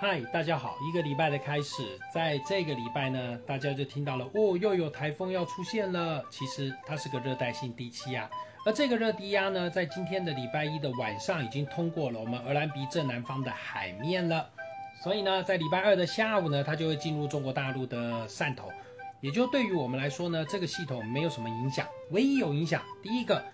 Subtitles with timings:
[0.00, 0.76] 嗨，大家好！
[0.88, 6.22] 一个礼拜的开始，在这个礼拜呢，大家就听到了哦，又有台风要出现了。
[6.30, 8.30] 其实它是个热带性低气压，
[8.64, 14.48] 而这个热低压呢，在今天的礼拜一的晚上已经通过了我们鹅兰鼻正南方的海面了。
[15.02, 18.68] 所以呢，在礼拜二的下午呢，它就会进入中国大陆的汕头，
[19.20, 21.84] 也就对于我们来说呢，这个系统没有什么影响。
[22.12, 23.44] 唯一有影响，第一个，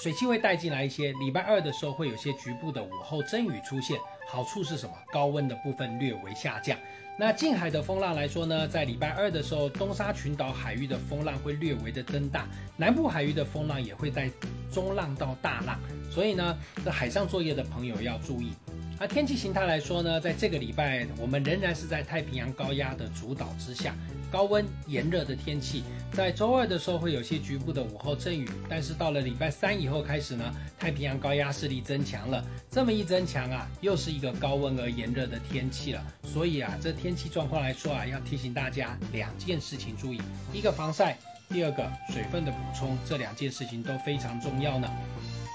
[0.00, 3.98] 水汽会带进来一些，礼拜二的时候会有些局部的午后阵雨出现。
[4.28, 4.94] 好处是什么？
[5.12, 6.78] 高温的部分略微下降。
[7.18, 14.30] 那近海的风浪来说呢，在礼拜二的时候，东沙群岛海域的风浪会略微的增大，南部海域的风浪也会在
[14.70, 15.80] 中浪到大浪。
[16.08, 18.52] 所以呢，这海上作业的朋友要注意。
[19.00, 23.94] 而天气形态来说呢，在这个礼拜，我们仍然是在太平洋高压的主导之下。
[24.30, 36.04] 高温炎热的天气，在周二的时候会有些局部的午后阵雨，但是到了礼拜三以后开始呢，太平洋高压势力增强了，这么一增强啊，又是一个高温而炎热的天气了。
[36.24, 40.20] 所以啊，这天气状况来说啊，要提醒大家两件事情注意：
[40.52, 41.16] 一个防晒，
[41.48, 44.90] 第二个水分的补充，这两件事情都非常重要呢。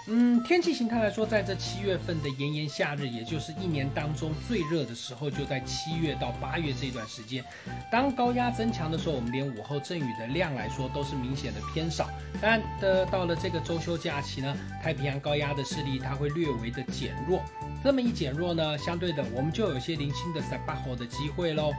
[0.08, 7.42] 嗯，天气形态来说，在这七月份的炎炎夏日，也就是一年当中最热的时候，就在七月到八月这段时间。
[7.90, 12.10] 当高压增强的时候，我们连午后阵雨的量来说都是明显的偏少。
[12.42, 17.42] 但的到了这个周休假期呢，太平洋高压的势力它会略微的减弱。
[17.82, 21.72] 这么一减弱呢，相对的我们就有些零星的塞巴火的机会喽。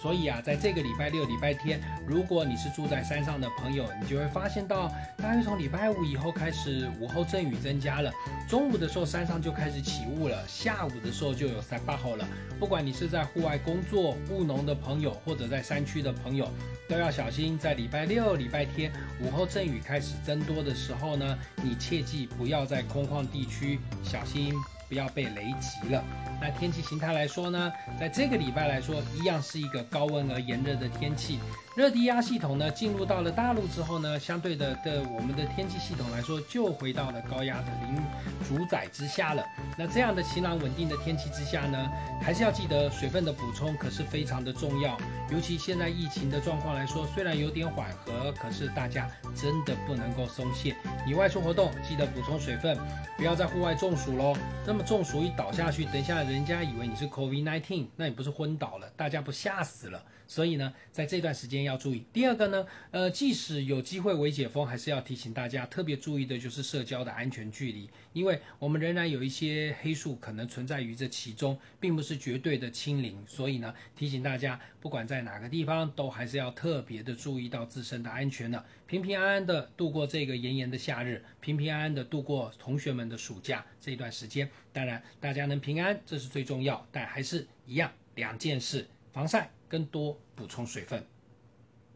[0.00, 8.10] 所以啊，在这个礼拜六、礼拜天，如果你是住在山上的朋友，你就会发现到，大约从礼拜五以后开始，午后阵雨增加了，
[8.48, 12.26] 中午的时候山上就开始起雾了，下午的时候就有三八号了。
[12.58, 16.48] 不管你是在户外工作、务农的朋友，或者在山区的朋友，
[16.88, 18.90] 都要小心，在礼拜六、礼拜天
[19.20, 24.54] 午后阵雨开始增多的时候呢，你切记不要在空旷地区，小心
[24.90, 26.04] 不要被雷击了。
[26.40, 31.38] 那天气形态来说呢，在这个礼拜来说，一样是一个高温而炎热的天气。
[31.76, 37.96] 热低压系统呢进入到了大陆之后呢，相对的的我们的天气系统来说，就回到了高压的零
[38.44, 39.44] 主宰之下了。
[39.78, 41.88] 那这样的晴朗稳定的天气之下呢，
[42.20, 44.98] 还是要记得水分的补充可是非常的重要。
[45.30, 50.74] 尤其现在疫情的状况来说，虽然有点缓和，可是大家真的不能够松懈。
[51.06, 52.76] 你外出活动记得补充水分，
[53.16, 54.36] 不要在户外中暑喽。
[54.66, 56.24] 那么中暑一倒下去，等一下。
[56.24, 60.02] 人家以为你是 COVID-19，那你不是昏倒了，大家不吓死了。
[60.26, 62.04] 所以呢，在这段时间要要注意。
[62.12, 73.24] 第二个呢，呃，即使有机会微解封，还是要提醒大家特别注意的就是社交的安全距离，因为我们仍然有一些黑数可能存在于这其中，并不是绝对的清零。
[73.26, 84.50] 所以呢，提醒大家，不管在哪个地方，都还是要特别的注意到自身的安全呢，平平安安的度过这个炎炎的夏日，平平安安的度过同学们的暑假这段时间。
[84.72, 86.86] 当然，大家能平安，这是最重要。
[86.90, 91.04] 但还是一样，两件事：防晒跟多补充水分。